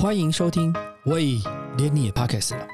[0.00, 0.72] 欢迎收听，
[1.04, 1.36] 喂，
[1.76, 2.66] 连你也 Podcast 了。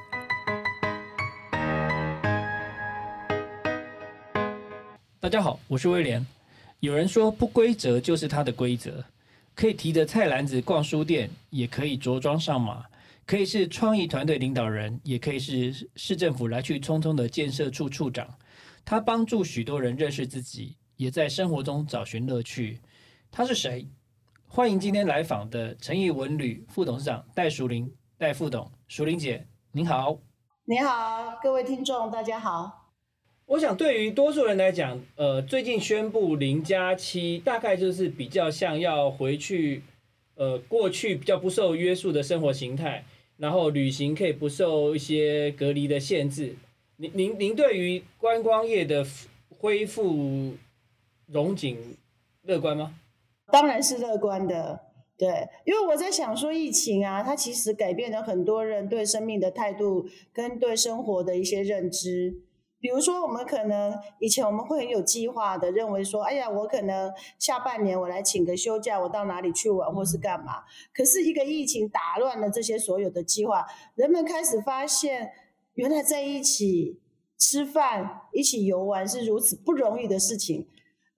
[5.19, 6.25] 大家好，我是威廉。
[6.79, 9.05] 有人说不规则就是他的规则，
[9.57, 12.85] 可以提着菜篮子逛书店，也可以着装上马，
[13.27, 18.33] 可以是创意团队领导人，也可以是市政府来去匆匆的建设处处长。
[18.85, 22.79] 他帮助许多人认识自己，也在生活中找寻乐趣。
[23.33, 23.85] 他是谁？
[24.49, 30.19] 欢迎今天来访的诚毅文旅副董事长戴淑玲，戴副董，淑玲姐，您好。
[30.65, 32.91] 你好，各位听众，大家好。
[33.45, 39.83] 我想对于多数人来讲，呃，最近宣布零加七，大概就是比较像要回去，
[40.37, 43.05] 呃，过去比较不受约束的生活形态，
[43.37, 46.57] 然后旅行可以不受一些隔离的限制。
[46.97, 49.07] 您您您对于观光业的
[49.51, 50.55] 恢复
[51.27, 51.77] 荣景
[52.43, 52.95] 乐观吗？
[53.51, 54.81] 当然是乐观的，
[55.17, 62.43] 对，因为我在想说，疫情啊，它其实改变了很多人对生命的态度跟对生活的一些认知。
[62.79, 70.63] 比如说，我们可能以前我们会很有计划的认为说，哎呀，我可能下半年我来请个休假，我到哪里去玩或是干嘛。
[70.93, 75.33] 可是，一个疫情打乱了这些所有的计划，人们开始发现，
[75.75, 77.01] 原来在一起
[77.39, 80.69] 吃饭、一起游玩是如此不容易的事情。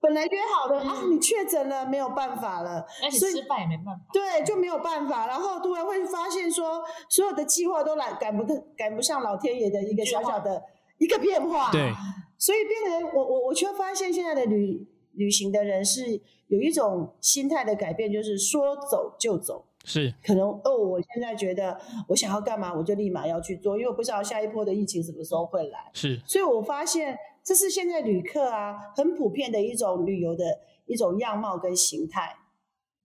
[0.01, 4.01] 本来约好的啊，你确诊了，没有办法了，所以失败也没办法。
[4.13, 5.27] 对，就没有办法。
[5.27, 8.45] 然后突然会发现说，所有的计划都来赶不
[8.77, 10.63] 赶不上老天爷的一个小小的
[10.99, 11.73] 一个变化。
[11.73, 11.93] 对，
[12.39, 19.65] 所以变成我我我却发现现在的旅旅行的人是有一种心态的改变，就是说走就走。
[19.85, 21.77] 是，可能哦，我现在觉得
[22.07, 25.91] 我想要干嘛，我就立马要去做，因为我不知道下一波的疫情什么时候会来。
[25.93, 27.19] 是，所以我发现。
[27.49, 30.45] 这是现在旅客啊很普遍的一种旅游的
[30.85, 32.37] 一种样貌跟形态，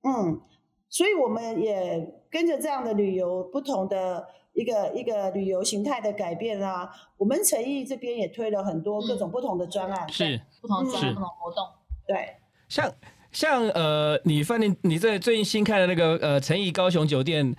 [0.01, 0.41] 嗯，
[0.89, 11.65] 所以我们也跟着这样的旅游不同的一个一个旅游形态的改变啊，我们诚毅这边也推了很多各种不同的专案，是不同专案、不同活动，
[12.05, 12.35] 对，
[12.67, 12.93] 像
[13.31, 17.55] 像呃，你饭店你在最近新开的那个呃诚毅高雄酒店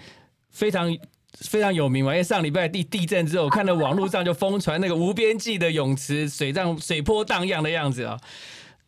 [0.51, 0.95] 非常。
[1.41, 8.19] 非常有名嘛，因为上礼拜地地震之后，我看到网络上就疯传那个无边际的泳池，水涨水波荡漾的样子啊。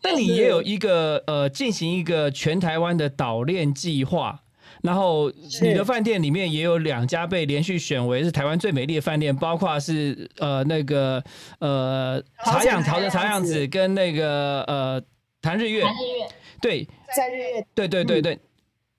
[0.03, 4.43] 那你也有一个呃，进行一个全台湾的岛链计划，
[4.83, 11.23] 然后你的饭店里面也有两家被连续选为是台湾最美丽的饭店，包括是呃那个
[11.59, 15.03] 呃茶样潮的茶样子跟那个呃
[15.43, 16.29] 谈日月，谈日月。
[16.61, 18.39] 对，在日月，对对对对，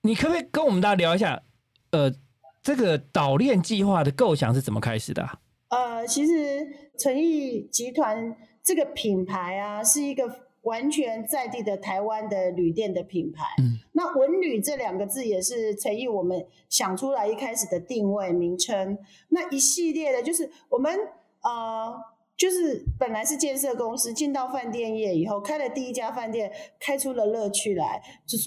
[0.02, 1.40] 你可不可以跟我们大家聊一下
[1.92, 2.12] 呃？
[2.68, 5.26] 这个岛链计划的构想是怎么开始的？
[5.70, 6.68] 呃，其实
[6.98, 10.30] 诚毅集团这个品牌啊，是一个
[10.64, 13.46] 完全在地的台湾的旅店的品牌。
[13.62, 18.98] 嗯，那文旅这两个字也是诚毅我们想出来一开始的定位名称。
[19.30, 20.94] 那一系列的，就是我们
[21.40, 22.17] 呃。
[22.38, 28.00] 就是本来是建设公司，进到饭店业以后，开了第一家饭店，开出了乐趣来。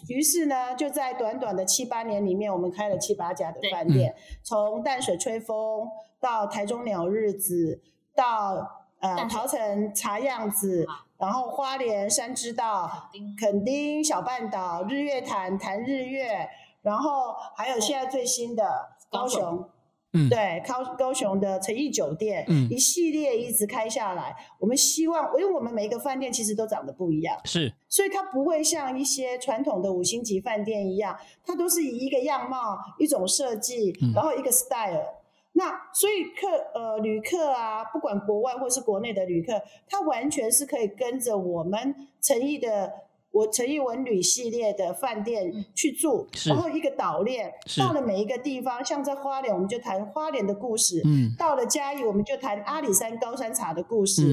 [0.08, 5.86] 于是呢，就在短短的七八年里面，我们开了七八家的饭店，从淡水吹风
[6.22, 7.82] 到台中鸟日子，
[8.16, 10.88] 到呃桃城茶样子，
[11.18, 12.90] 然后花莲山之道、
[13.38, 16.48] 垦丁小半岛、日月潭潭日月，
[16.82, 18.64] 然后还有现在最新的
[19.12, 19.70] 高雄。
[20.14, 24.36] 嗯，对，高高雄的诚毅酒店，嗯，一系列一直开下来。
[24.60, 35.06] 我们希望，因为我们每一个饭店其实都长得不一样，是，所以它不会像一些传统的五星级饭店一样，它都是以一个样貌、一种设计，然后一个 style。
[35.54, 42.92] 那所以客呃旅客啊，不管国外或是国内的旅客，他完全是可以跟着我们诚意的。
[43.32, 51.02] 我诚毅文旅系列的饭店去住，然后一个岛链，到了每一个地方，像在花莲，我们就谈花莲的故事；
[51.38, 54.24] 到了嘉义，我们就谈阿里山高山茶的故事；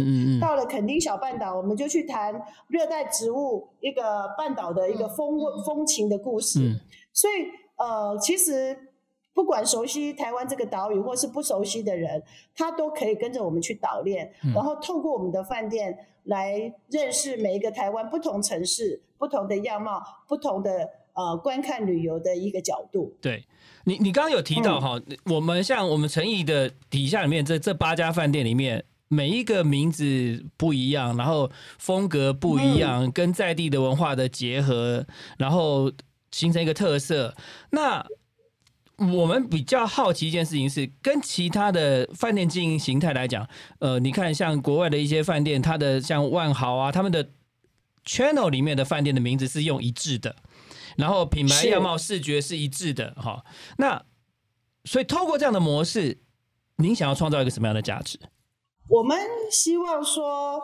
[0.41, 6.59] 到了垦丁小半岛，我们就去谈热带植物一个半岛的一个风风情的故事。
[7.13, 7.47] 所以，
[7.77, 8.77] 呃，其实。
[9.35, 12.21] 不管熟悉台湾这个岛屿，或是不熟悉的人，
[12.57, 15.97] 他都可以跟着我们去岛链，然后透过我们的饭店
[16.29, 23.17] 来认识每一个台湾不同城市、不同的样貌、不同的呃观看旅游的一个角度。
[23.21, 23.45] 对
[23.85, 35.07] 你，你刚刚有提到哈，我们像我们诚毅的底下里面这这八家饭店里面，每一个名字不一样，然后风格不一样，跟在地的文化的结合，
[35.39, 35.91] 然后
[36.31, 37.35] 形成一个特色。
[37.71, 38.07] 那
[38.99, 43.49] 我们比较好奇一件事情是，跟其他的饭店经营形态来讲，
[43.79, 47.31] 呃，你看像国外的一些饭店，它的像万豪啊，他们的
[48.05, 50.35] channel 里面的饭店的名字是用一致的，
[50.97, 53.45] 然后品牌样貌、视觉是一致的，哈。
[53.77, 54.05] 那
[54.85, 56.19] 所以透过这样的模式，
[56.79, 58.19] 您想要创造一个什么样的价值？
[58.89, 59.17] 我们
[59.53, 60.61] 希望说，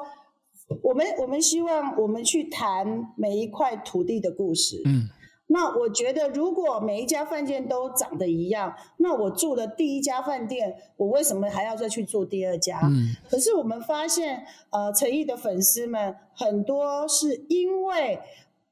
[0.83, 4.83] 我们我们希望我们去谈每一块土地的故事。
[4.87, 5.09] 嗯
[5.47, 12.81] 那我觉得，如果每一家饭店都长得一样，那我住的第一家饭店，我为什么还要再去住第二家？
[12.85, 18.19] 嗯可是我们发现，呃，陈毅的粉丝们很多是因为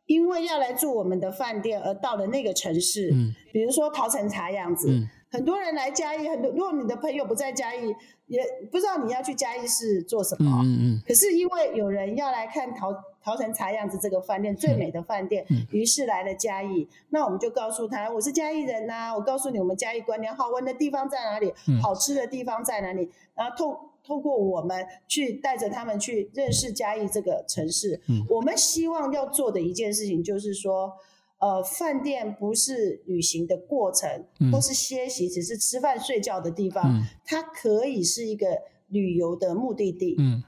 [0.06, 7.94] 因为要来住我们的饭店而到了那个城市，嗯比如说桃城茶样子，嗯很多人来嘉义，很多如果你的朋友不在嘉义，
[8.26, 10.62] 也不知道你要去嘉义是做什么。
[10.64, 12.92] 嗯嗯可是因为有人要来看桃
[13.22, 16.88] 桃城茶样子这个饭店最美的饭店，嗯于是来了嘉义。
[17.10, 28.00] 那我们就告诉他，我是嘉义人呐、我告诉你我们嘉义观念，好玩的地方在哪里，嗯好吃的地方在哪里，然后透透过我们去带着他们去认识嘉义这个城市。
[28.08, 30.92] 嗯我们希望要做的一件事情就是说。
[31.42, 34.08] 呃，饭店不是旅行的过程，
[34.38, 38.46] 嗯或是歇息，只是吃饭睡觉的地方，嗯它可以是一个
[38.86, 40.14] 旅游的目的地。
[40.20, 40.44] 嗯。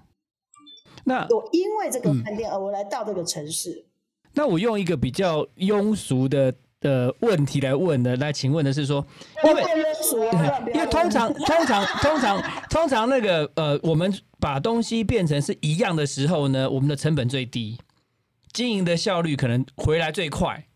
[1.04, 3.84] 那我因为这个嗯饭店而我来到这个城市。
[4.32, 9.06] 那我用一个比较庸俗的的问题来问的，来请问的是说，
[9.44, 9.62] 因为
[10.74, 17.78] 因为通常通常通常通常那个呃，我们把东西变成是一样的时候呢，我们的成本最低，
[18.52, 20.66] 经营的效率可能回来最快。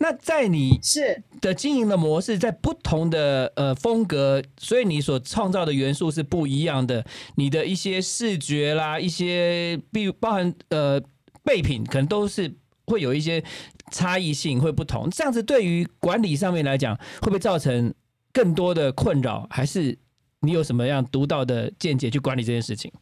[0.00, 7.04] 那在你是的经营的模式，在不同的呃风格，所以你所创造的元素是不一样的。
[7.34, 11.00] 你的一些视觉啦，一些比如包含呃
[11.42, 12.54] 备品，可能都是
[12.86, 13.42] 会有一些
[13.90, 15.10] 差异性，会不同。
[15.10, 17.92] 这样子对于管理上面来讲，会不会造成
[18.32, 19.46] 更多的困扰？
[19.50, 19.98] 还是
[20.40, 22.92] 你有什么样独到的见解去管理这件事情？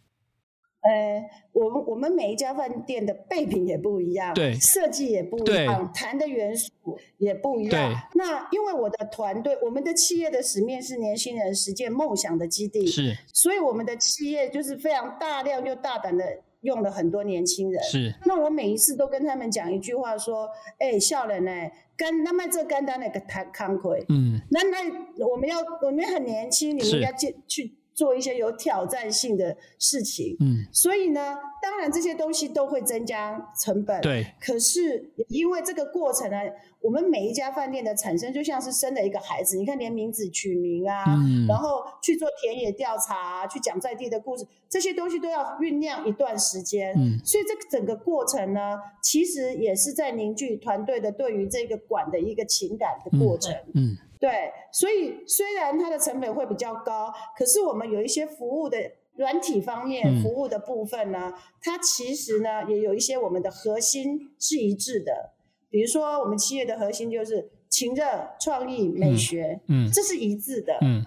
[0.88, 6.70] 呃，我们我们每一家饭店的备品也不一样，对设计也不一样，谈的元素
[7.18, 7.92] 也不一样。
[8.14, 16.24] 那因为我的团队，我们的企业的使命是年轻人实践梦想的基地，是所以我们的企业就是非常大量又大胆的
[16.60, 17.82] 用了很多年轻人。
[17.82, 20.48] 是，那我每一次都跟他们讲一句话，说
[20.78, 30.36] ：“哎、笑人哎，干那么这干单的个谈康亏，嗯那那我们要我们很年轻，你是们要去去做一些有挑战性的事情。
[30.38, 34.00] 嗯，所以呢，当然这些东西都会增加成本。
[34.02, 36.36] 对，可是因为这个过程呢，
[36.82, 46.94] 我们每一家饭店的产生就像是生了一个孩子，你看连名字取名啊，嗯然后去做田野调查、啊，去讲在地的故事，这些东西都要酝酿一段时间。
[46.98, 53.54] 嗯所以这个整个过程呢，其实也是在凝聚团队的对于这个馆的一个情感的过程。
[53.72, 58.78] 嗯对，所以虽然它的成本会比较高，可是我们有一些服务的
[59.16, 65.34] 软体方面、嗯服务的部分呢，它其实呢也有一些我们的核心是一致的。
[65.68, 70.78] 比如说，我们企业的核心就是情热、创意、美学，嗯这是一致的。
[70.80, 71.04] 嗯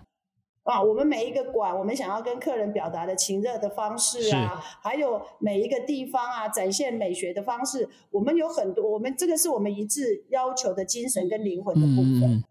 [0.63, 12.43] 啊，我们每一个馆，我们想要跟客人表达的情热的方式啊，还有每一个地方啊，展现美学的方式，我们有很多，我们这个是我们一致要求的精神跟灵魂的部分。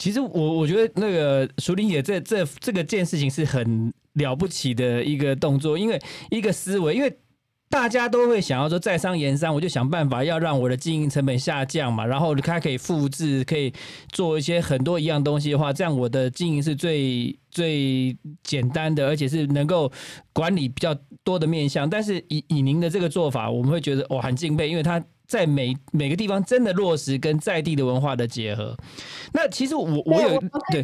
[0.00, 6.00] 其实我我觉得那个苏玲姐这这这个件事情是很了不起的一个动作，因为
[6.30, 7.18] 一个思维，因为
[7.70, 13.72] 大家都会想要说在商言商，我就想办法要让我的经营成本下降嘛，然后它可以复制，可以
[14.10, 19.90] 做一些很多一样东西的话，这样我的经营是最最简单的，而且是能够
[20.32, 20.92] 管理比较
[21.22, 21.88] 多的面向。
[21.88, 28.76] 但是以以您的这个做法，我们会觉得哇很敬佩，因为它在每每个地方真的落实跟在地的文化的结合。
[29.32, 30.40] 那其实我我，有
[30.72, 30.82] 对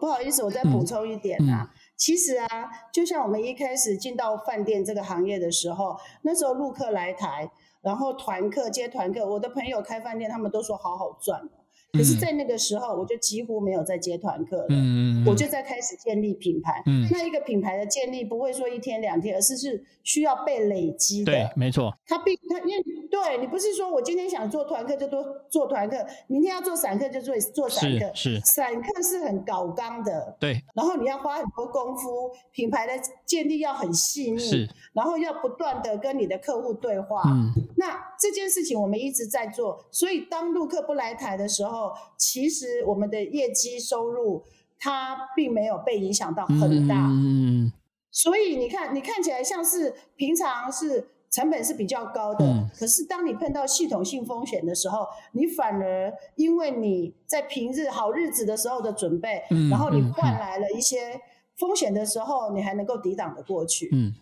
[0.00, 1.70] 不好意思，我再补充一点啊。
[1.98, 7.50] 其实啊，就像我们一开始进到饭店这个行业的时候，那时候陆客来台，
[7.82, 11.48] 然后团客接团客，我的朋友开饭店，他们都说好好赚。
[11.92, 14.66] 可是，在那个时候，我就几乎没有再接团客了。
[14.68, 16.82] 嗯嗯，我就在开始建立品牌。
[16.86, 21.32] 嗯那一个品牌的建立不会说一天两天，而是是需要被累积的。
[21.32, 28.10] 对，没错，他必他因为对你不是说我今天想做团课就多做团课，明天要做散客就做做散客。
[28.14, 32.92] 是是，散客是很搞纲的，对，然后你要花很多功夫，品牌的
[33.24, 37.22] 建立要很细腻，是，然后要不断的跟你的客户对话。
[37.26, 41.77] 嗯那这件事情我们一直在做，所以当陆客不来台的时候，
[42.16, 44.44] 其实我们的业绩收入
[44.78, 47.06] 它并没有被影响到很大。
[47.08, 47.72] 嗯嗯
[48.10, 61.20] 所以你看，你看起来像是平常是成本是比较高的，嗯可是当你碰到系统性风险的时候，你反而因为你在平日好日子的时候的准备，嗯然后你嗯换来了一些
[61.56, 63.90] 风险的时候，你还能够抵挡得过去。
[63.92, 64.14] 嗯，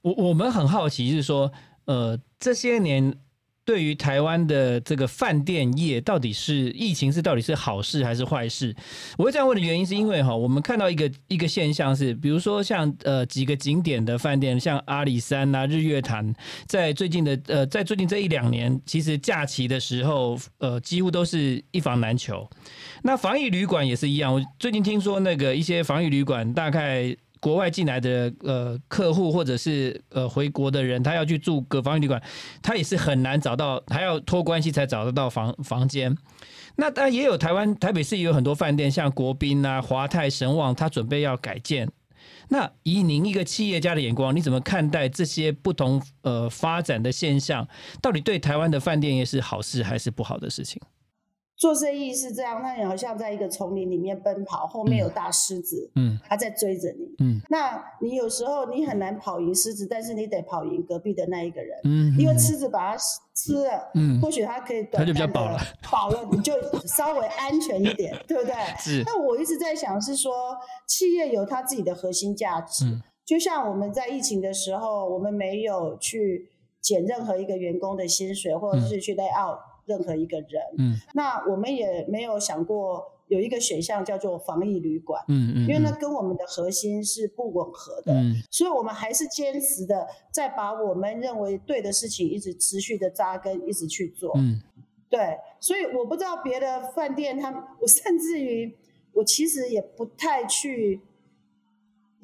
[0.00, 1.52] 我我们很好奇是说，
[1.84, 3.20] 呃，这些年
[3.64, 8.74] 对于台湾的这个饭店业，到底是疫情是到底是好事还是坏事？
[9.16, 16.34] 我会这样问的原因，是因为哈，我们看到一个一个现象是，比如说像呃几个景点的饭店，像阿里山啊、日月潭，
[16.66, 22.48] 在最近的呃在最近这一两年，其实假期的时候，呃几乎都是一房难求。
[23.02, 27.16] 那防疫旅馆也是一样，我最近听说那个一些防疫旅馆大概。
[27.44, 32.22] 国外进来的呃客户或者是呃回国的人，他要去住个防疫旅馆，
[32.62, 36.16] 他也是很难找到，还要托关系才找得到房房间。
[36.76, 41.86] 那当然也有台湾台北市也有很多饭店，像国宾啊、华泰、神旺，他准备要改建。
[42.48, 47.68] 那以您一个企业家的眼光，你怎么看待这些不同呃发展的现象？
[48.00, 50.80] 到底对台湾的饭店业是好事还是不好的事情？
[51.56, 63.02] 做生意是这样，那你好像在一个丛林里面奔跑，后面有大狮子，嗯，它在追着你，嗯，那你有时候你很难跑赢狮子，但是你得跑赢隔壁的那一个人，嗯，因为狮子把它
[63.34, 65.58] 吃了，嗯，或许它可以短暂的饱了，
[65.92, 66.52] 饱了你就
[66.86, 68.54] 稍微安全一点，对不对？
[68.78, 69.02] 是。
[69.06, 70.56] 那我一直在想是说，
[70.88, 72.84] 企业有它自己的核心价值，
[73.24, 79.60] 就像我们在疫情的时候，我们没有去减任何一个员工的薪水，或者是去 lay out。
[79.86, 94.60] 任何一个人，嗯，那我们也没有想过有一个选项叫做防疫旅馆，嗯嗯，因为那跟我们的核心是不吻合的，嗯，所以我们还是坚持的在把我们认为对的事情一直持续的扎根，一直去做，嗯，
[95.08, 98.76] 对，所以我不知道别的饭店，他我甚至于
[99.12, 101.00] 我其实也不太去。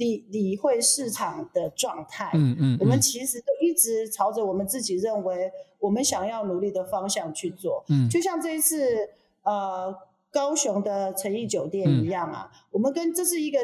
[0.01, 9.11] 理理会市场的状态，嗯嗯，我们其实都一直朝着我们自己认为我们想要努力的方向去做，嗯，就像这一次
[9.43, 9.95] 呃
[10.33, 13.59] 高雄的诚意酒店一样啊，我们跟这是一个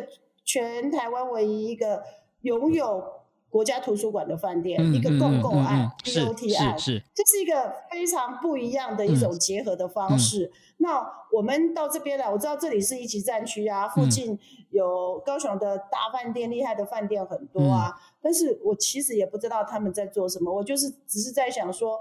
[0.44, 2.02] 全台湾唯一一个
[2.42, 3.02] 拥有。
[3.48, 10.52] 国家图书馆的饭店，一个共购案，BOT 案，是，这是一个非常不一样的一种结合的方式。
[10.78, 14.38] 那我们到这边来，我知道这里是一级战区啊，附近
[14.70, 22.00] 有高雄的大饭店，厉害的饭店很多啊，但是我其实也不知道他们在做什么，我就是只是在想说。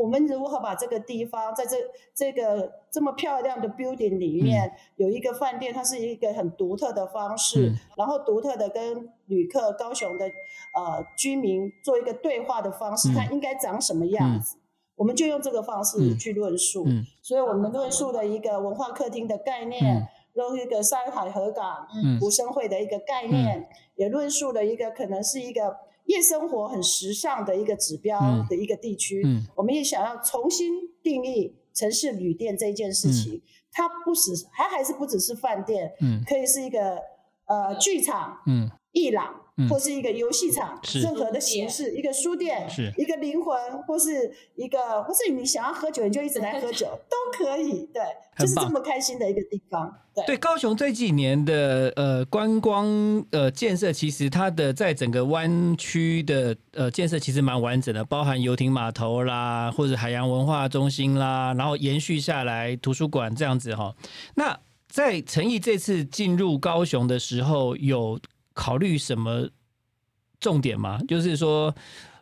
[0.00, 1.76] 我们如何把这个地方，在这
[2.14, 14.56] 这个这么漂亮的 building 里面，有一个饭店，它是一个很独特的方式，然后独特的跟旅客、高雄的呃居民做一个对话的方式，它应该长什么样子？
[14.96, 16.86] 我们就用这个方式去论述。
[17.20, 21.86] 所以我们论述了一个文化客厅的概念，用一个山海河港、
[22.18, 25.76] 古生会的一个概念，也论述了一个可能是一个。
[26.10, 29.22] 夜生活很时尚的一个指标的一个地区，
[29.54, 30.72] 我们也想要重新
[31.04, 33.40] 定义城市旅店这一件事情。
[33.70, 35.92] 它不只它还是不只是饭店，
[36.26, 36.98] 可以是一个
[37.46, 39.32] 呃剧场、嗯艺廊。
[39.68, 47.88] 或是一个游戏场，任何的形式，一个书店，一个灵魂，或是一个，或是你想要喝酒，你就一直来喝酒，都可以。
[47.92, 48.02] 对，
[48.38, 49.92] 就是这么开心的一个地方。
[50.14, 52.86] 对，对，高雄这几年的呃观光
[53.30, 63.94] 呃建设，其实它的在整个湾区的呃建设其实蛮完整的，包含游艇码头啦，或者海洋文化中心啦，然后延续下来图书馆这样子哈。
[64.34, 68.18] 那在诚毅这次进入高雄的时候，有。
[68.60, 69.48] 考虑什么
[70.38, 71.00] 重点吗？
[71.08, 71.74] 就是说，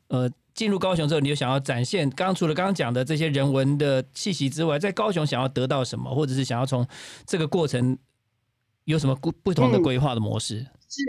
[0.07, 6.87] 呃，进入高雄之后，你就想要展现刚除了刚刚讲的这些人文的气息之外，在高雄想要得到什么，或者是想要从
[7.27, 7.99] 这个过程
[8.85, 10.61] 有什么不不同的规划的模式？
[10.89, 11.03] 是，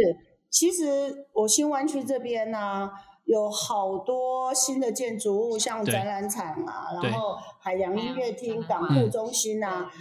[0.50, 2.90] 其实我新湾区这边呢，
[3.26, 9.92] 有好多新的建筑物，像展览场啊，然后海洋音乐厅、港库中心啊。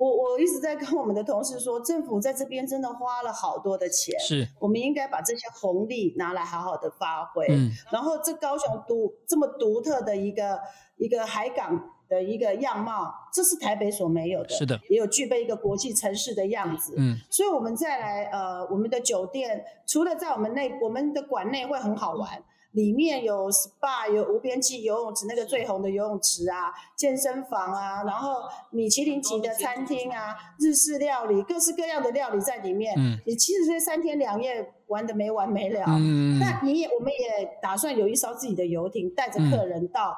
[0.00, 7.46] 我我一直在跟我们的同事说， 政府在这边真的花了好多的钱，是我们应该把这些红利拿来好好的发挥。
[7.50, 10.58] 嗯，然后这高雄独这么独特的一个
[10.96, 11.78] 一个海港
[12.08, 16.94] 的一个样貌，这是台北所没有的，是的，也有具备一个国际城市的样子。
[16.96, 22.42] 嗯，所以我们再来呃，我们的酒店除了在我们内我们的馆内会很好玩。
[22.72, 32.94] 里面有 SPA，有无边际游泳池，那个最红的游泳池啊，健身房啊，然后米其林级的餐厅啊，日式料理，各式各样的料理在里面。
[32.96, 35.84] 嗯，你其实这三天两夜玩的没完没了。
[35.88, 40.16] 嗯那你也，我们也打算有一艘自己的游艇，带着客人到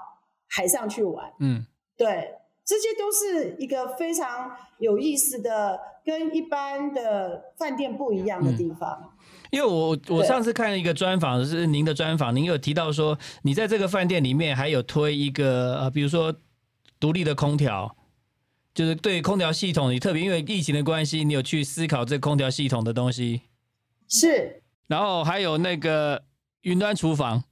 [0.49, 1.32] 海上去玩。
[1.40, 1.66] 嗯，
[1.97, 9.12] 对，这些都是一个非常有意思的，跟一般的饭店不一样的地方。
[9.52, 16.35] 因为我我上次看了一个专访，是您的专访，您有提到说，你在这个饭店里面还有推一个呃，比如说
[16.99, 17.94] 独立的空调，
[18.73, 23.42] 就是对空调系统，你特别因为疫情的关系，你有去思考这空调系统的东西，
[24.09, 24.62] 是。
[24.87, 26.23] 然后还有那个
[26.62, 27.44] 云端厨房，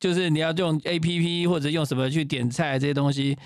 [0.00, 3.36] 就是你要用 A P P 或者用什么去点菜这些东西。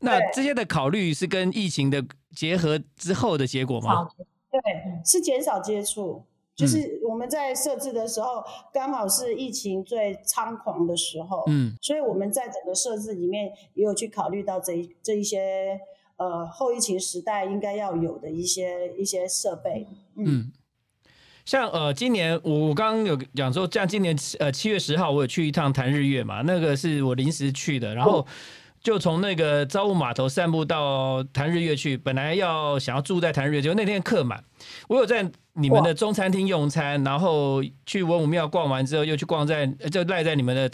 [0.00, 2.04] 那这些的考虑是跟疫情的
[2.34, 4.06] 结合之后的结果吗？
[4.50, 4.60] 对，
[5.06, 6.26] 是减少接触。
[6.60, 15.80] 就是我们在设置的时候，刚好是疫情最猖狂的时候，嗯所以我们在整个设置里面也有去考虑到这一这一些
[16.16, 19.86] 呃后疫情时代应该要有的一些一些设备。
[20.16, 20.52] 嗯，嗯。
[21.46, 28.24] 像呃，今年我我刚刚有讲说，像今年呃七月十号，我有去一趟谈日月嘛，那个是我临时去的，然后
[28.82, 34.42] 就从那个招务码头散步到谈日月去，本来要想要住在谈日月，结果那天客满，
[34.88, 40.70] 我有在你们的中餐厅用餐，然后去文武庙逛完之后，又去逛在就赖在你们的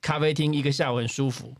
[0.00, 1.54] 咖啡厅一个下午，很舒服。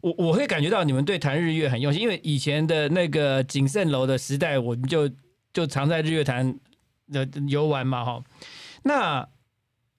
[0.00, 5.10] 我我会感觉到你们对谈日月很用心，因为以前的那个景盛楼的时代，我们就
[5.52, 6.54] 就常在日月潭
[7.10, 8.22] 的游玩嘛，哈。
[8.82, 9.26] 那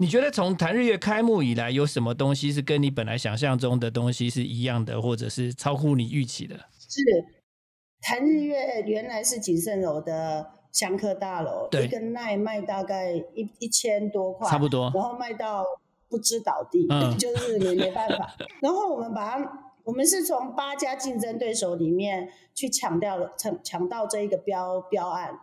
[0.01, 6.55] 你觉得从谈日月开幕以来，有什么东西是跟你本来想象中的东西是一样的，或者是超乎你预期的？
[6.87, 7.01] 是
[7.99, 15.65] 谈日月原来是景盛楼的香客大楼，对一个奈卖大概一一千多块，差不多然后卖到
[16.07, 18.33] 不知倒地，嗯 就是你没办法。
[18.61, 25.37] 然后我们把它，我们是从八家竞争对手里面去抢掉了抢抢到这一个标标案，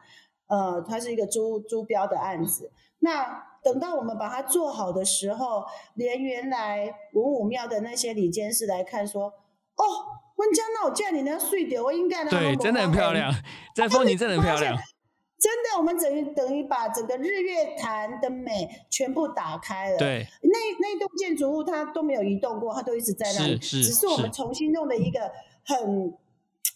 [0.47, 2.73] 呃，它是一个租租标的案子。
[3.01, 9.85] 那等到我们把它做好的时候，连原来文武庙的那些李监事来看说，哦，
[10.37, 13.35] 温江那我叫你能睡掉，我应该对，真的很漂亮，
[13.75, 14.77] 这风景真的很漂亮。
[15.37, 25.33] 真的，我们等于等于把整个日月潭的美全部打开了。，对，那那栋建筑物它都没有移动过，它都一直在那里，是是只是我们重新弄了一个
[25.65, 26.15] 很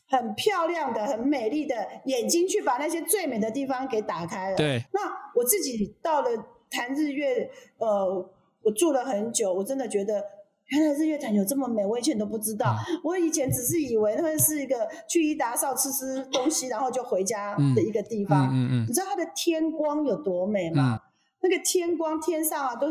[0.09, 5.01] 很漂亮的、很美丽的眼睛，去把那些最美的地方给打开了。，对，那
[5.37, 6.29] 我自己到了
[6.71, 8.31] 潭日月，呃，
[8.63, 10.25] 我住了很久，我真的觉得。
[10.73, 12.77] 原来日月潭有这么美，我以前都不知道。
[12.89, 18.49] 嗯我以前只是以为它是一个去伊达邵吃吃东西，然后就回家的一个地方。
[18.53, 21.01] 嗯嗯你知道它的天光有多美吗？
[21.03, 21.11] 嗯
[21.43, 22.87] 那个天光天上啊，都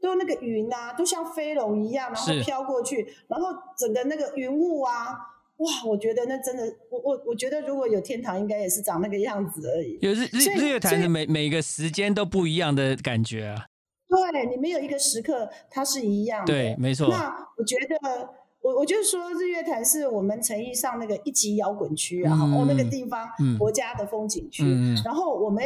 [0.00, 5.18] 都那个云啊，都像飞龙一样，然后飘过去，然后整个那个云雾啊，
[5.60, 9.98] 哇，我觉得那真的，我我我觉得如果有天堂，应该也是长那个样子而已。
[10.00, 13.66] 有日日日月潭的每每个时间都不一样的感觉啊。
[14.08, 16.52] 对你没有一个时刻它是一样的。
[16.52, 17.08] 对，没错。
[17.08, 18.28] 那我觉得，
[18.60, 24.64] 我我就说日月潭是我们诚意上那个一级摇滚区啊，嗯哦，那个地方嗯国家的风景区，
[25.04, 25.62] 然后我们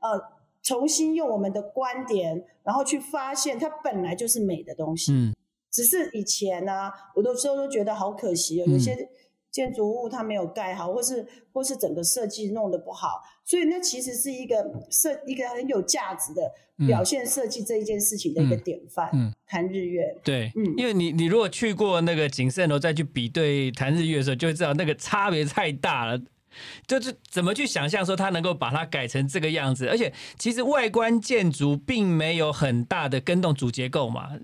[0.00, 0.20] 呃
[0.62, 5.32] 重新用我们的观点，然后去发现它本来就是美的东西，嗯
[5.70, 9.08] 只是以前呢、我有时候都觉得好可惜哦，嗯有些
[9.56, 14.54] 建筑物它没有盖好，或是或是整个设计弄得不好，所以那其实是一个
[14.90, 16.52] 设一个很有价值的
[16.86, 19.08] 表现设计这一件事情的一个典范。
[19.14, 26.20] 嗯谈日月，对，嗯因为你你如果去过那个景盛楼，再去比对谈日月的时候，就会知道那个差别太大了。
[26.86, 34.38] 就是怎么去想象说它能够把它改成这个样子，而且其实外观建筑并没有很大的跟动主结构嘛，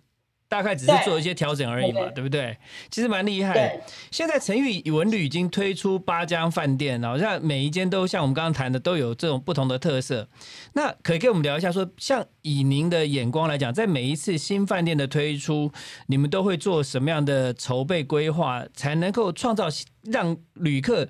[0.53, 2.55] 大概只是做一些调整而已嘛，对对不对？
[2.91, 3.81] 其实蛮厉害。
[4.11, 10.29] 现在成宇文旅已经推出八家饭店，好像每一间都像我们刚刚谈的都有这种不同的特色。
[10.75, 15.73] 那可以跟我们聊一下说像以您的眼光来讲，在每一次新饭店的推出，
[16.09, 19.69] 你们都会做什么样的筹备规划，才能够创造
[20.03, 21.09] 让旅客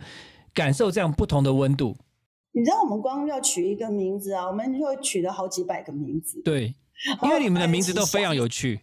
[0.55, 1.97] 感受这样不同的温度？
[2.53, 6.77] 你知道我们光要取一个名字啊，我们就取了好几百个名字，对，
[7.25, 8.79] 因为你们的名字都非常有趣。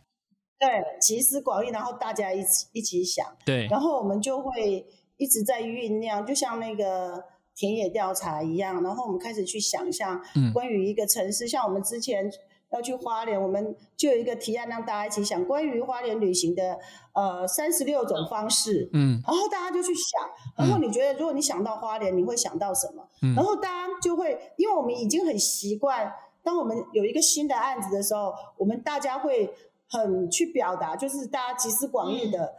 [0.59, 4.85] 对，集思广益，然后大家一起一起想，对，然后我们就会
[5.17, 7.23] 一直在酝酿，就像那个
[7.55, 10.51] 田野调查一样，然后我们开始去想象嗯。
[10.51, 12.29] 关于一个城市，像我们之前
[12.71, 16.77] 要去花莲，我们就有一个提案让大家一起想关于花莲旅行的
[17.13, 19.21] 呃三十六种方式，嗯。
[19.25, 23.07] 然后大家就去想，然后你觉得如果你想到花莲，你会想到什么？
[23.21, 23.33] 嗯。
[23.33, 29.53] 然后大家就会，因为我们已经很习惯，当我们有一个新的案子的时候，我们大家会
[29.89, 32.55] 很去表达，就是大家集思广益的。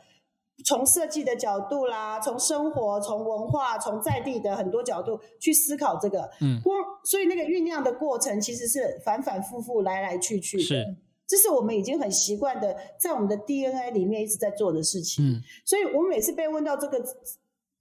[0.63, 10.63] 从设计的角度啦，从生活、从文化、从在地的很多角度去思考这个，嗯，光所以那个酝酿的过程其实是反反复复、来来去去的。
[10.63, 15.25] 是，这是我们已经很习惯的，在我们的 DNA 里面一直在做的事情。
[15.25, 17.03] 嗯所以我们每次被问到这个，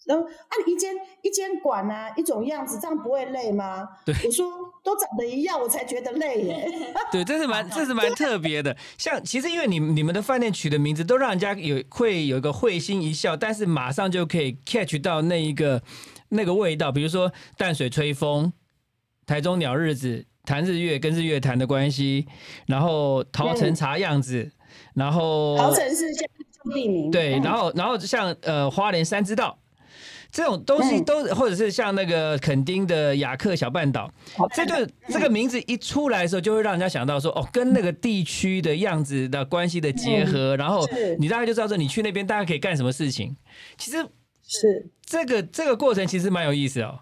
[0.06, 3.90] 然后啊，一间一间馆啊，一种样子，这样不会累吗？
[4.06, 6.72] 对我说都长得一样，我才觉得累耶。
[7.12, 8.76] 对，这是蛮这是蛮特别的。
[8.98, 15.82] 像其实因为你你们的饭店取的名字都让人家有会有一个会心一笑，但是马上就可以 catch 到那一个
[16.30, 18.52] 那个味道，比如说淡水吹风、
[19.26, 22.28] 台中鸟日子、谈日月跟日月潭的关系，
[22.68, 24.52] 然后桃城茶样子。
[24.94, 26.06] 然后桃城是
[26.72, 29.58] 地名，对，嗯然后然后像呃花莲三支道
[30.32, 34.12] 这种东西嗯都，或者是像那个垦丁的雅克小半岛，
[34.54, 40.88] 这个这个名字一出来的时候，就会让人家想到说，哦，跟那个地区的样子的关系的结合，然后
[41.20, 43.36] 你大概就知道说，你去那边大概可以干什么事情。
[43.78, 43.98] 其实
[44.48, 47.00] 是这个这个过程其实蛮有意思哦。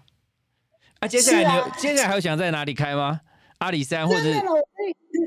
[1.00, 3.20] 啊，接下来你有、接下来还有想在哪里开吗？
[3.58, 4.32] 阿里山或者是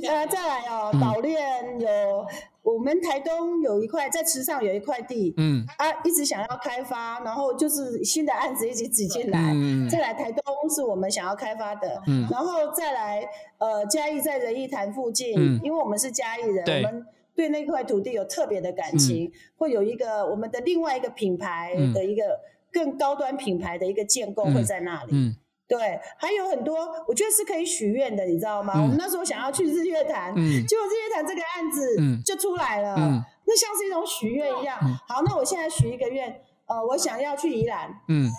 [0.07, 0.99] 呃再来哦，嗯。
[0.99, 2.25] 岛链有
[2.63, 5.65] 我们台东有一块在池上有一块地，嗯。
[5.77, 9.51] 啊，一直想要开发，然后就是新的案子一直挤进来。
[9.53, 9.89] 嗯。
[9.89, 12.27] 再来台东是我们想要开发的，嗯。
[12.31, 15.59] 然后再来呃嘉义在仁义潭附近，嗯。
[15.63, 16.77] 因为我们是嘉义人，对。
[16.77, 21.93] 我们对那块土地有特别的感情，会有一个我们的另外一个品牌嗯。
[21.93, 22.23] 的一个
[22.71, 24.53] 更高端品牌的一个建构嗯。
[24.53, 25.11] 会在那里。
[25.13, 25.35] 嗯
[25.71, 28.73] 对，还有很多，我觉得是可以许愿的，你知道吗？
[28.75, 30.67] 嗯我们那时候想要去日月潭，嗯。
[30.67, 32.21] 结果日月潭这个案子嗯。
[32.25, 33.23] 就出来了，嗯。
[33.45, 34.77] 那像是一种许愿一样。
[34.81, 34.93] 嗯。
[35.07, 38.29] 好，那我现在许一个愿，呃，我想要去宜兰，嗯，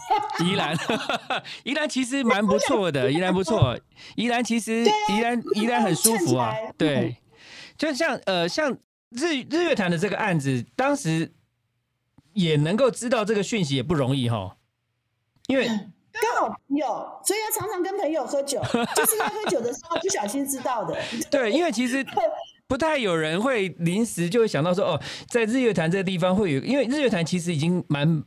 [0.44, 0.76] 宜兰，
[1.64, 3.78] 宜兰其实蛮不错的，宜兰不错，
[4.16, 7.16] 宜兰其实宜兰宜兰很舒服啊对，
[7.78, 8.72] 就像呃像
[9.10, 11.32] 日日月潭的这个案子，当时
[12.32, 14.56] 也能够知道这个讯息也不容易哈，
[15.46, 15.68] 因为
[16.20, 16.86] 刚好朋友，
[17.24, 18.60] 所以要常常跟朋友喝酒，
[18.94, 20.96] 就是在喝酒的时候不小心知道的。
[21.30, 22.04] 对，因为其实
[22.66, 28.22] 不太有人会临时就会想到说哦，在日月潭这个地方会有，因为日月潭其实已经蛮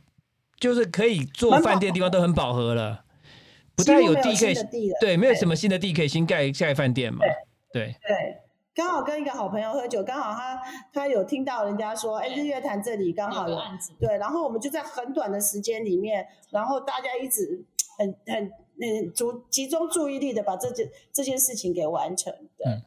[0.58, 3.04] 就是可以做饭店的地方都很饱和了，
[3.74, 7.20] 不太有地可以地了对，没有什么新的地可以新盖盖饭店嘛，
[7.72, 7.94] 对。
[8.06, 8.38] 对，
[8.74, 10.60] 刚好跟一个好朋友喝酒，刚好他
[10.92, 17.64] 他有听到人家说，哎，日月潭这里刚好有有案子对，然后我们就在很短的时间里面，然后大家一直
[17.96, 18.44] 很很
[18.80, 22.82] 嗯注集中注意力的把这件这件事情给完成的。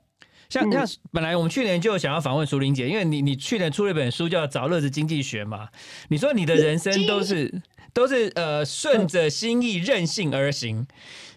[0.49, 5.69] 像嗯像本来我们去年就想要访问淑玲姐，因为你你去年出了一本书叫《找乐子经济学》嘛，
[6.09, 7.61] 你说你的人生都是
[7.93, 10.87] 都是呃顺着心意任性而行，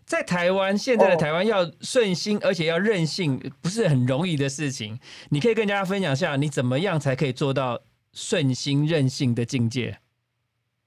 [0.06, 4.98] 在台湾现在的哦台湾要顺心而且要任性，不是很容易的事情。
[5.28, 7.82] 你可以跟大家分享一下，你怎么样才可以做到
[8.14, 9.98] 顺心任性的境界？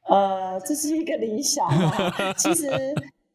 [0.08, 2.34] 呃，这是一个理想啊。
[2.34, 2.68] 其实，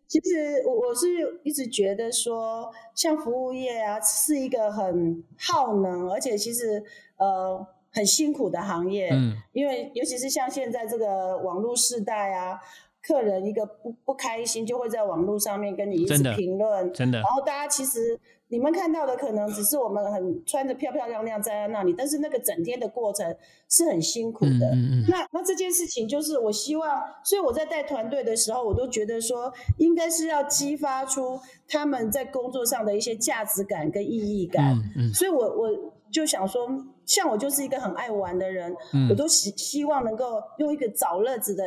[0.06, 6.82] 其实我我是一直觉得说，像服务业啊，是一个很耗能，而且其实
[7.16, 9.10] 呃很辛苦的行业。
[9.12, 12.60] 嗯因为尤其是像现在这个网络时代啊，
[13.02, 18.18] 客人一个不不开心，就会在网络上面跟你一直评论，真的然后大家其实
[18.50, 23.34] 你们看到的可能只是我们很穿着漂漂亮亮站在那里，但是那个整天的过程
[23.68, 24.66] 是很辛苦的。
[24.74, 34.76] 嗯嗯嗯那那这件事情就是我希望，所以我在带团队的时候，我都觉得说，应该是要激发出他们在工作上的一些价值感跟意义感。
[35.14, 35.68] 所以我我
[36.10, 36.68] 就想说，
[37.06, 41.64] 像我就是一个很爱玩的人，嗯我都希希望能够用一个找乐子的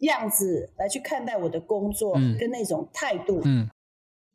[0.00, 3.40] 样子来去看待我的工作嗯跟那种态度。
[3.44, 3.66] 嗯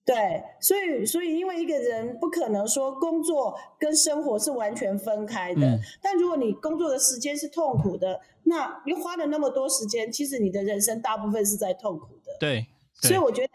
[0.05, 5.79] 对，所以所以因为一个人不可能说工作跟生活是完全分开的，嗯。
[6.01, 12.35] 但如果你工作的时间是痛苦的，那你花了那么多时间，其实你的人生大部分是在痛苦的。
[12.37, 12.67] 对，
[13.01, 13.49] 对所以我觉得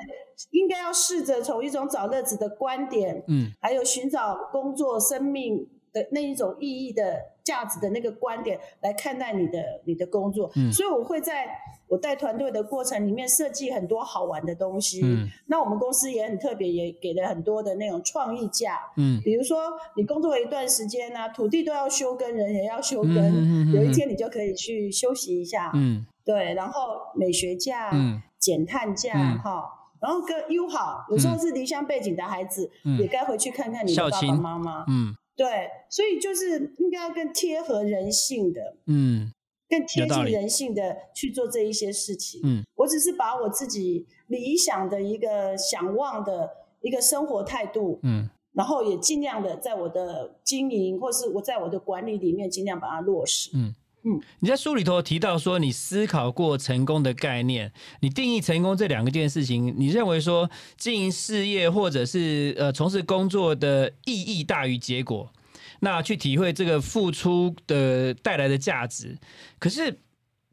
[0.53, 3.53] 应该要试着从一种找乐子的观点，嗯。
[3.61, 5.69] 还有寻找工作、生命
[6.03, 10.51] 的那一种意义的价值的那个观点来看待你的你的工作。
[10.57, 11.49] 嗯所以我会在
[11.89, 15.01] 我带团队的过程里面设计很多好玩的东西。
[15.03, 18.79] 嗯那我们公司也很特别，也给了很多的那种创意假。
[18.97, 19.59] 嗯比如说，
[19.97, 25.73] 你工作了一段时间呢、土地都要休耕，人也要休耕，嗯嗯嗯嗯有一天你就可以去休息一下。
[25.75, 29.65] 嗯对，然后美学假、嗯减碳假，嗯哈、
[30.01, 34.85] 然后跟又好，有时候是离乡背景的孩子，嗯也该回去看看你的爸爸妈妈。
[34.89, 39.33] 嗯对，所以就是应该要更贴合人性的，嗯
[39.69, 42.41] 更贴近人性的去做这一些事情。
[42.43, 53.51] 嗯我只是把我自己理想的一个想望的一个生活态度，嗯然后也尽量的在我的经营或是我在我的管理里面尽量把它落实。
[53.55, 53.73] 嗯
[54.05, 65.33] 嗯，你在书里头提到说，你思考过成功的概念，你定义成功这两个件事情，你认为说经营事业或者是呃从事工作的意义大于结果，
[65.81, 69.19] 那去体会这个付出的带来的价值。
[69.59, 69.99] 可是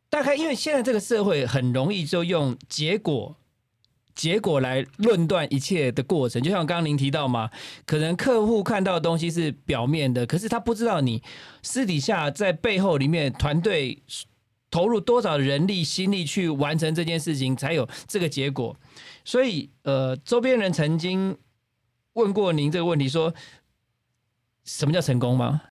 [0.10, 3.38] 大概因为现在这个社会很容易就用结果。
[4.16, 7.52] 结果来论断一切的过程，就像刚刚您提到嘛，
[7.86, 11.22] 可能客户看到的东西是表面的，可是他不知道你
[11.62, 14.02] 私底下在背后里面团队
[14.72, 18.76] 投入多少人力心力去完成这件事情，才有这个结果。
[19.24, 21.38] 所以，呃，周边人曾经
[22.14, 23.34] 问过您这个问题，说
[24.64, 25.62] 什么叫成功吗？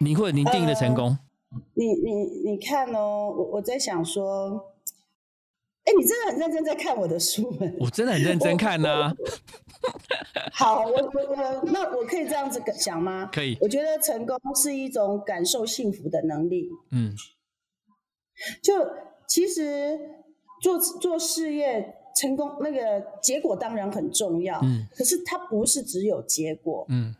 [0.00, 1.16] 你或者您定义的成功？
[1.74, 4.74] 你你你看哦，我我在想说，
[5.86, 9.14] 哎，你真的很认真在看我的书哎，我真的很认真看呐。
[10.52, 13.30] 好，我我我，那我可以这样子想吗？
[13.32, 13.56] 可以。
[13.60, 16.68] 我觉得成功是一种感受幸福的能力。
[16.90, 17.14] 嗯，
[18.60, 18.74] 就
[19.28, 19.96] 其实
[20.60, 24.58] 做做事业成功，那个结果当然很重要。
[24.64, 26.84] 嗯，可是它不是只有结果。
[26.88, 27.14] 嗯，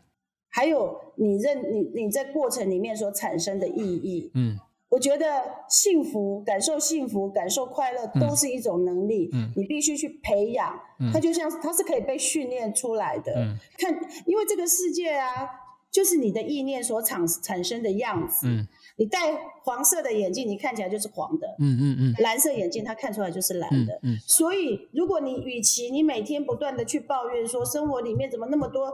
[0.49, 4.29] 还有你认你你在过程里面所产生的意义。
[4.33, 4.59] 嗯。
[4.89, 5.25] 我觉得
[5.67, 10.79] 幸福、感受幸福、感受快乐都是一种能力，你必须去培养。
[11.11, 13.33] 它就像它是可以被训练出来的。
[13.77, 13.93] 看，
[14.25, 15.49] 因为这个世界啊，
[15.91, 18.47] 就是你的意念所产产生的样子。
[18.99, 19.19] 你戴
[19.63, 21.47] 黄色的眼镜，你看起来就是黄的。
[21.59, 22.13] 嗯嗯嗯。
[22.19, 23.99] 蓝色眼镜，它看出来就是蓝的。
[24.03, 24.17] 嗯。
[24.25, 28.93] 所以，如果你与其你每天不断的去抱怨说生活里面怎么那么多。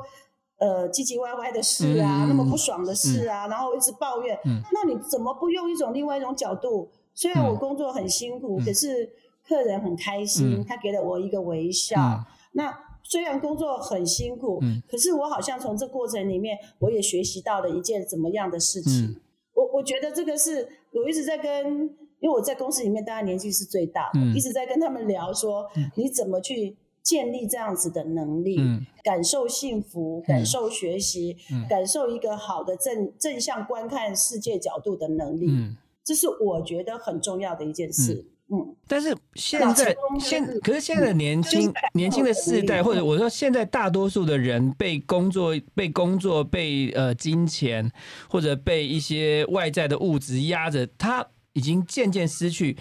[0.64, 4.40] 呃，唧唧歪歪的事啊，那么不爽的事啊，然后一直抱怨，
[4.72, 6.90] 那你怎么不用一种另外一种角度？
[7.14, 9.12] 虽然我工作很辛苦，可是
[9.46, 12.24] 客人很开心，他给了我一个微笑。
[12.54, 12.74] 那
[13.04, 19.20] 虽然工作很辛苦，可是我好像从这过程里面，我也学习到了一件怎么样的事情。
[19.54, 21.82] 我我觉得这个是我一直在跟，
[22.22, 26.78] 因为我在公司里面，大家年纪是最大的，一直在跟他们聊说，你怎么去。
[27.04, 28.58] 建立这样子的能力，
[29.04, 31.38] 感受幸福，感受学习，
[31.70, 35.78] 感受一个好的正正向观看世界角度的能力，嗯。
[36.06, 38.26] 这是我觉得很重要的一件事。
[38.50, 47.90] 嗯，但是现在现可是现在的年轻年轻的世代，或者我说现在大多数的人被工作、被工作、被呃金钱
[48.30, 52.76] 或者被一些外在的物质压着，他已经渐渐失去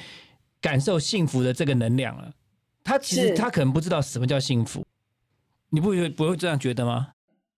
[0.61, 2.32] 感受幸福的这个能量了。
[2.85, 4.85] 他其实他可能不知道什么叫幸福，
[5.71, 7.12] 你不会不会这样觉得吗？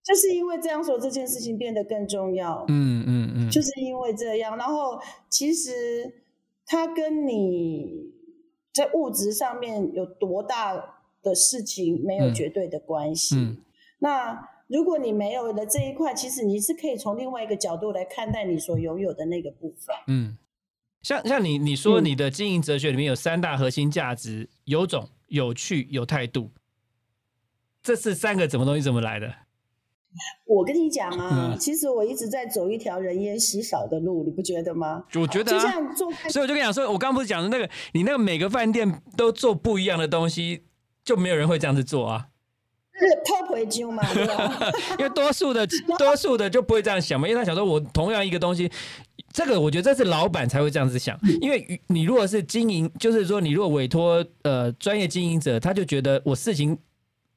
[0.05, 2.63] 就是因为这样说，这件事情变得更重要。
[2.69, 4.55] 嗯嗯嗯，就是因为这样。
[4.59, 6.23] 然后其实
[6.67, 8.13] 他跟你
[8.71, 10.75] 在物质上面有多大
[11.23, 13.35] 的事情没有绝对的关系。
[13.37, 13.57] 嗯。
[14.01, 19.97] 那如果你没有了这一块，其实你是可以从另外一个角度来看待你所拥有的那个部分。
[20.09, 20.37] 嗯。
[21.01, 25.09] 像像你你说你的经营哲学里面有三大核心价值：有种。
[25.29, 26.51] 有趣有态度，
[27.83, 29.35] 这是三个怎么东西怎么来的？
[30.47, 35.05] 我跟你讲啊，其实我一直在走一条人烟稀少的路，你不觉得吗？
[35.15, 40.67] 我觉得，就像做，所以我就跟你讲说，我刚刚不是讲的那个，你那个每个饭店都做不一样的东西，
[41.05, 42.29] 就没有人会这样子做啊。
[42.95, 44.05] 是 top 回金嘛？
[45.01, 45.67] 因为多数的
[45.99, 48.71] 多数的就不会这样想嘛，因为他想说，我同样一个东西。
[49.35, 56.79] 这个我觉得这是老板才会这样子想，因为你如果是经营，就是说你如果委托呃专业经营者，他就觉得我事情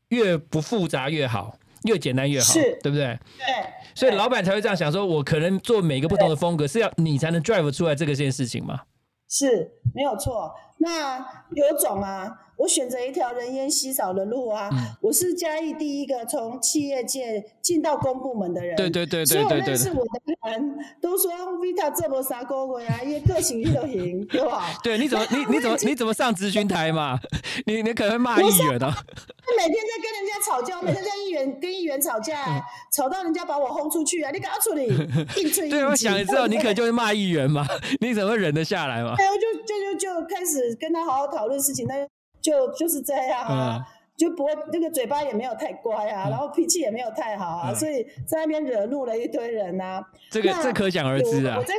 [0.09, 3.17] 越不复杂越好，越简单越好，对不对？
[3.39, 3.47] 对，
[3.95, 8.81] 所以老板才会这样想，说我可能做每个不同的风格，是要你才能 drive 出来这个件事情嘛？
[9.27, 10.53] 是没有错。
[10.77, 12.43] 那有种啊。
[12.57, 14.67] 我选择一条人烟稀少的路啊！
[14.99, 18.75] 我是嘉义第一个从企业界进到公部门的人。
[18.75, 19.61] 对对对对对对。
[19.61, 24.73] 所有认识我的人都说 Vita 这么傻狗鬼啊，因为个性就行，对吧？
[24.83, 27.19] 对，你怎么你你怎么你怎么上咨询台嘛？
[27.67, 28.89] 你你可能会骂议员的。
[28.89, 32.43] 他每天在跟人家吵架，每天在议员跟议员吵架，
[32.91, 34.31] 吵到人家把我轰出去啊！
[34.31, 34.87] 你赶快处理，
[35.39, 35.69] 硬吹。
[35.69, 37.65] 对，我想知道你可能就会骂议员嘛？
[38.01, 39.13] 你怎么忍得下来嘛？
[39.19, 41.95] 哎，我就就就就开始跟他好好讨论事情，那。
[42.47, 50.01] 就就是这样啊，就不会那个嘴巴也没有太乖啊，然后脾气也没有太好啊，所以在那边惹怒了一堆人呐。
[50.31, 51.57] 这个这可想而知啊。
[51.57, 51.73] 我在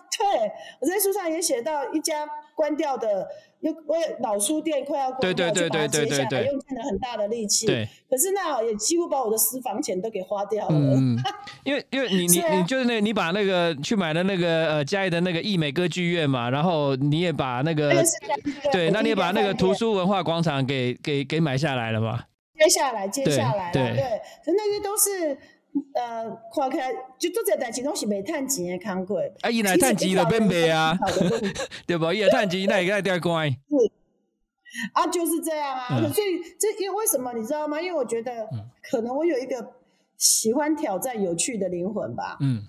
[0.18, 3.28] 对，我在书上也写到一家关掉的。
[3.62, 7.64] 又为老书店快要关掉，就把它接下来，用尽了很大的力气。
[7.64, 10.74] 对，可是那也几乎把我的私房钱都给花掉了。
[10.74, 11.16] 嗯，
[11.62, 18.02] 因为因为你你你就是那，你把那个去买了那个呃嘉义的那个艺美歌剧院嘛，然后你也把那个
[18.72, 22.24] 对，那你也把那个图书文化广场给给给买下来了嘛？
[22.58, 23.94] 接下来，接下来，对，
[24.44, 25.38] 所以那些都是。
[25.94, 29.20] 呃，看开就做这代志拢是未趁钱的工过。
[29.40, 30.98] 啊，伊来趁钱就变卖啊，
[31.86, 32.12] 对不？
[32.12, 33.48] 伊来趁钱，那也该点乖。
[33.48, 33.56] 是
[34.92, 36.00] 啊，就是这样啊。
[36.12, 37.80] 所以这因为为什么你知道吗？
[37.80, 38.48] 因为我觉得
[38.90, 39.74] 可能我有一个
[40.18, 42.36] 喜欢挑战、有趣的灵魂吧。
[42.40, 42.68] 嗯。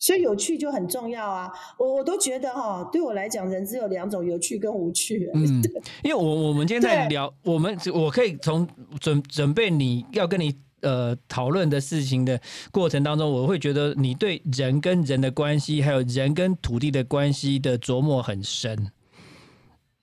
[0.00, 1.50] 所以有趣就很重要啊。
[1.76, 5.28] 我我都觉得哈，对我来讲，人只有两种：有趣跟无趣。
[5.34, 5.60] 嗯。
[6.04, 8.68] 因为我我们今天在聊，我们我可以从
[9.00, 10.54] 准准备你要跟你。
[10.82, 18.90] 呃，讨论的事情的过程当中，我会觉得你对人跟人的关系，还有人跟土地的关系的琢磨很深。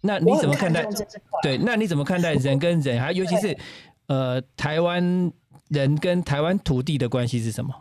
[0.02, 0.88] 那你怎么看待？
[1.42, 3.58] 对，那你怎么看待人跟人，还尤其是
[4.08, 5.32] 呃，台湾
[5.70, 7.74] 人跟台湾土地的关系是什么？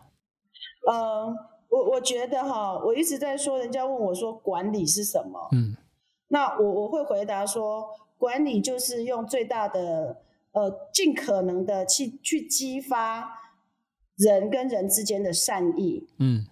[0.91, 1.27] 呃，
[1.69, 5.49] 我我觉得哈，我一直在说，人家问我说管理是什么？
[5.53, 5.77] 嗯
[6.29, 7.87] 那我我会回答说，
[8.19, 10.17] 管理就是用最大的
[10.55, 13.29] 呃，尽可能的去去激发
[14.17, 16.47] 人跟人之间的善意，嗯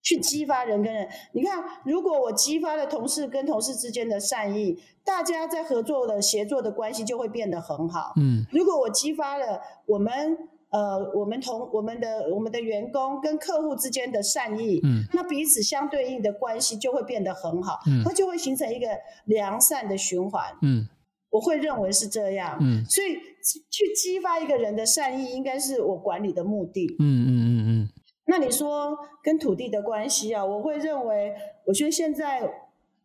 [0.00, 1.08] 去激发人跟人。
[1.32, 8.12] 你看，如果我激发了同事跟同事之间的善意，大家在合作的协作的关系就会变得很好。
[8.16, 10.38] 嗯如果我激发了我们
[10.70, 18.86] 呃我们同我们的我们的员工跟客户之间的善意，嗯那彼此相对应的关系就会变得很好，嗯它就会形成一个
[19.24, 20.56] 良善的循环。
[20.62, 20.86] 嗯
[21.36, 23.08] 我会认为是这样，嗯所以
[23.70, 26.96] 去激发一个人的善意，应该是我管理的目的。
[26.98, 27.88] 嗯嗯嗯嗯
[28.28, 31.34] 那你说跟土地的关系啊，我会认为，
[31.66, 32.50] 我觉得现在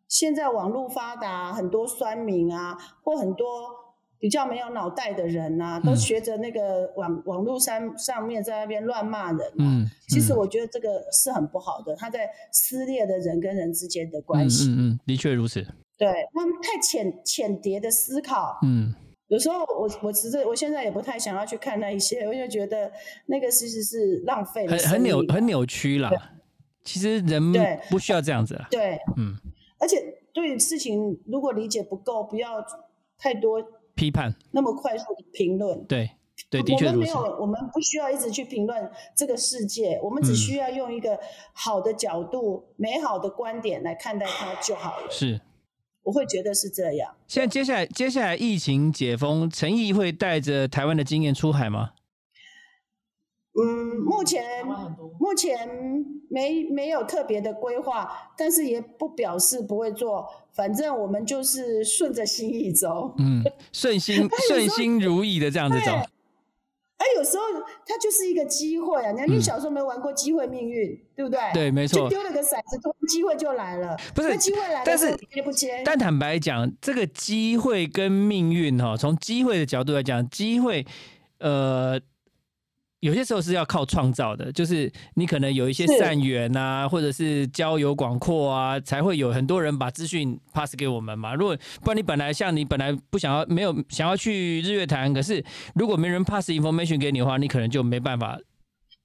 [0.08, 3.46] 现在网络发达，很多酸民啊，或很多
[4.17, 9.60] 比较没有脑袋的人啊，都嗯学着那个网网络上上面在那边乱骂人、啊。
[9.60, 14.70] 嗯，其实我觉得这个是很不好的，他在撕裂的人跟人之间的关系。
[14.70, 15.65] 嗯嗯嗯，的确如此。
[16.02, 18.92] 对他们太浅浅碟的思考，嗯
[19.28, 22.92] 有时候我我其实我现在也不太想要去看那一些， 我就觉得
[23.28, 26.12] 那个其实是浪费很很扭很扭曲啦。
[26.84, 28.68] 其实人对不需要这样子啦。
[28.72, 29.38] 对，嗯，
[29.80, 32.66] 而且对事情如果理解不够，不要
[33.18, 35.86] 太多批判，那么快速的评论。
[35.86, 36.10] 对
[36.50, 41.18] 对，的确如此我们没有。，我们不需要一直去评论这个世界，我们只嗯需要用一个
[41.54, 45.08] 好的角度、美好的观点来看待它就好了。
[45.10, 45.40] 是。
[46.04, 47.16] 我会觉得是这样。
[47.28, 51.92] 现在接下来接下来疫情解封，陈毅会带着台湾的经验出海吗？
[53.54, 54.66] 嗯，目前
[55.20, 55.68] 目前
[56.30, 63.14] 没没有特别的规划，但是也不表示不会做，反正我们就是顺着心意走。
[63.18, 65.92] 嗯，顺心 顺心如意的这样子走。
[67.02, 67.44] 而有时候
[67.86, 69.12] 它就是一个机会啊！
[69.12, 71.40] 你看，你小时候没玩过机会命运，对不对？
[71.40, 73.98] 嗯对没错就丢了个骰子，突然机会就来了。
[74.14, 75.82] 不是机会来了，但是接不接？
[75.84, 80.86] 但坦白讲，这个机会跟命运哈，从机会的角度来讲，机会
[81.40, 82.00] 呃。
[83.02, 91.34] 有些时候是要靠创造的，就是你可能有一些善缘啊，或者是交友广阔啊，才会有很多人把资讯 pass 给我们嘛。
[91.34, 98.40] 如果不然，你本来像你本来不想要没有想要去日月潭，可是如果没人 pass information 给你的话，你可能就没办法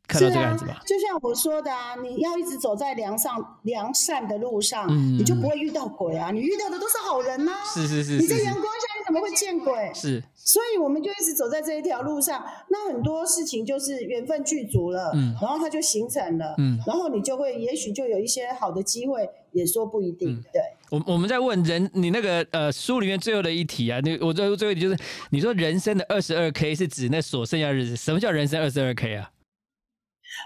[0.07, 6.31] 看到这个案子吧。，就像我说的啊，你要一直走在良上良善的路上，嗯你就不会遇到鬼啊！
[6.31, 9.91] 你遇到的都是好人呐、是是是你在阳光下，你怎么会见鬼？
[9.95, 20.63] 是，所以我们就一直走在这一条路上，那很多事情就是缘分具足了，嗯然后它就形成了，嗯然后你就会，也许就有一些好的机会，也说不一定，嗯对。
[20.91, 24.97] 我我们在问人，你那个呃书里面最后的一题啊，你我最后最后一题就是，
[25.31, 29.29] 你说人生的二十二 K 是指那所剩下的日子，什么叫人生二十二 K 啊？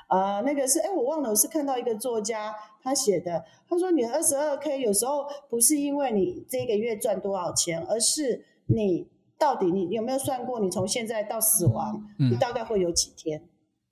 [0.09, 13.43] 啊、那个是哎，我忘了，我是看到一个作家他写的，他说你二十二 k 有时候不是因为你这个月赚多少钱，而是你到底你有没有算过，你从现在到死亡，嗯你大概会有几天？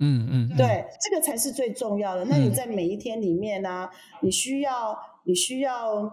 [0.00, 2.24] 嗯嗯，嗯，对，这个才是最重要的。
[2.26, 3.88] 那你在每一天里面呢、
[4.20, 6.04] 你需要你需要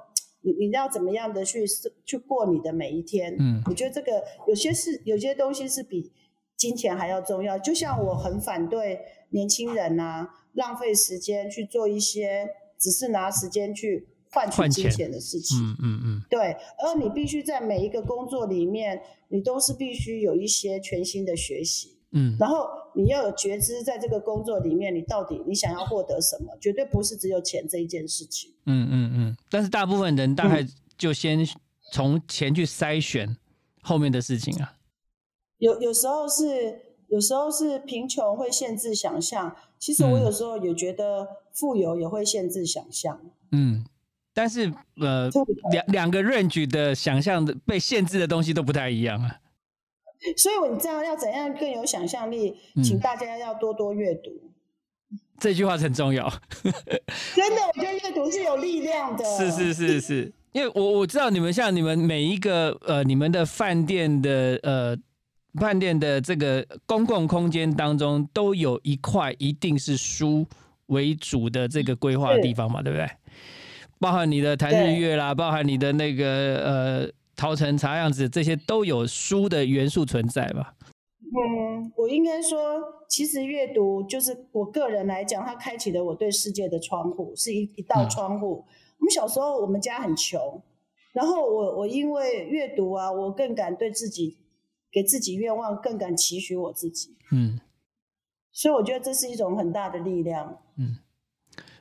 [0.41, 1.63] 你你要怎么样的去
[2.03, 3.35] 去过你的每一天？
[3.39, 6.11] 嗯我觉得这个有些是有些东西是比
[6.57, 7.59] 金钱还要重要。
[7.59, 15.57] 就像我很反对年轻人啊浪费时间去做一些只是拿时间去换取金钱的事情。
[15.57, 21.93] 嗯嗯嗯，对，而你必须在每一个工作里面，你都是必须有一些全新的学习。
[22.17, 26.55] 嗯然后你要有觉知，在这个工作里面，你到底你想要获得什么？
[26.61, 28.53] 绝对不是只有钱这一件事情。
[28.65, 30.65] 嗯嗯嗯，但是大部分人大概
[30.97, 31.45] 就先
[31.91, 33.35] 从钱去筛选
[33.81, 34.77] 后面的事情啊。
[35.57, 39.56] 有有时候是，有时候是贫穷会限制想象。
[39.80, 43.17] 其实我嗯有时候也觉得富有也会限制想象。
[43.54, 43.86] 嗯，
[44.34, 45.30] 但是呃
[45.71, 49.39] 两两个 range 的想象的被限制的东西都不太一样啊。
[50.36, 54.32] 所以你知道要怎样更有想象力，嗯请大家要多多阅读。
[55.39, 56.30] 这句话很重要。
[57.34, 59.24] 真的，我觉得阅读是有力量的。
[59.38, 64.97] 是是是是，因为我我知道你们像你们每一个呃你们的饭店的呃
[65.60, 70.45] 饭店的这个公共空间当中，都有一块一定是书
[70.88, 73.10] 为主的这个规划的地方嘛，对不对？
[73.99, 76.26] 包含你的谈日月啦，包含你的那个
[76.64, 80.76] 呃桃城茶样子，这些都有书的元素存在吧？
[81.22, 88.66] 嗯，我应该说，其实阅读就是我个人来讲，它开启了我对世界的窗户，是一一道嗯窗户。
[88.99, 90.62] 我们小时候，我们家很穷，
[91.14, 94.38] 然后我我因为阅读啊，我更敢对自己
[94.95, 97.17] 给自己愿望，更敢期许我自己。
[97.33, 97.59] 嗯。
[98.53, 100.57] 所以我觉得这是一种很大的力量。
[100.77, 100.95] 嗯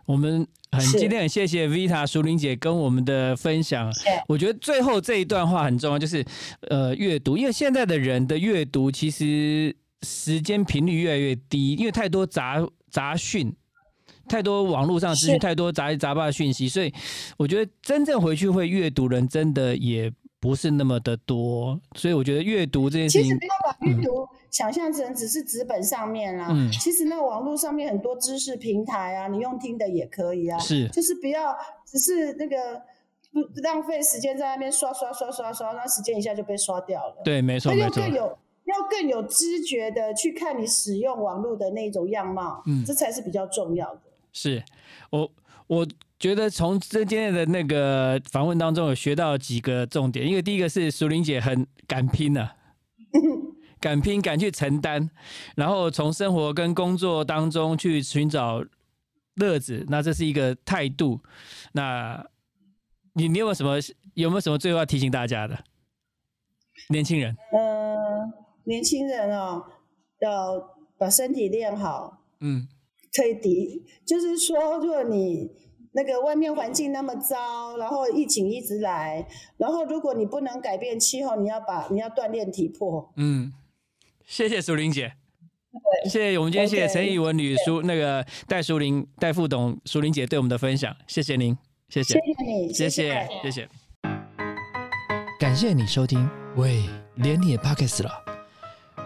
[0.06, 3.90] 我们很今天很谢谢 Vita 淑玲姐跟我们的分享。
[4.28, 6.22] 我觉得最后这一段话很重要，就是
[6.68, 12.58] 呃阅读，因为现在的人的阅读其实时间频率越来越低，因为太多杂
[12.90, 13.54] 杂讯。
[14.26, 16.92] 太多网络上的资讯，太多杂七杂八的讯息，所以
[17.36, 20.10] 我觉得真正回去会阅读人真的也
[20.44, 26.70] 不是那么的多，所以我觉得阅读这件事情其实不，要把阅读想象成只是纸本上面啦，嗯。
[26.70, 30.86] 其实那网络上面很多知识平台啊，你用听的也可以啊，是。
[30.90, 32.78] 就是不要只是那个
[33.32, 37.22] 不不浪费时间在那边刷刷刷刷刷，那时间一下就被刷掉了。
[37.24, 42.84] 对，没错那没错，要更有要更有知觉的去看你使用网络的那种样貌，嗯。
[42.84, 44.02] 这才是比较重要的。
[44.30, 44.62] 是。
[45.08, 45.30] 我
[45.68, 45.86] 我
[46.24, 52.56] 觉得从这今天的那个访问当中有学到几个重点，因为第一个是淑玲姐很敢拼啊，
[53.78, 55.10] 敢拼敢去承担，
[55.54, 58.64] 然后从生活跟工作当中去寻找
[59.34, 61.20] 乐子，那这是一个态度。
[61.72, 62.26] 那
[63.12, 63.76] 你你有没有什么
[64.14, 65.62] 有没有什么最后要提醒大家的？
[66.88, 68.32] 年轻人，呃，
[68.64, 69.62] 年轻人哦，
[70.22, 72.66] 要把身体练好，嗯，
[73.14, 75.50] 可以抵，就是说，如果你
[75.94, 79.26] 那个外面环境那么糟，然后疫情一直来，
[79.56, 83.12] 然后如果你不能改变气候，你要把你要锻炼体魄。
[83.16, 83.52] 嗯，
[84.26, 85.12] 谢谢淑玲姐。
[86.04, 91.56] 谢谢我们今天谢谢陈以文女书那个戴淑玲戴副董淑玲姐对我们的分享，谢谢您，
[91.88, 93.68] 谢谢谢，谢你，谢谢谢，谢谢。
[95.38, 96.84] 感谢你收听，喂，
[97.16, 98.10] 连你也 Pockets 了。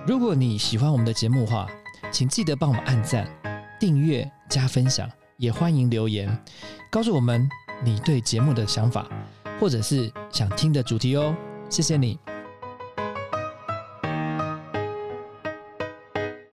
[0.07, 1.67] 如果你喜欢我们的节目的话，
[2.11, 3.27] 请记得帮我们按赞、
[3.81, 6.29] 订阅、加分享，也欢迎留言
[6.91, 7.49] 告诉我们
[7.85, 9.09] 你对节目的想法，
[9.61, 11.35] 或者是想听的主题哦。
[11.71, 12.19] 谢谢你。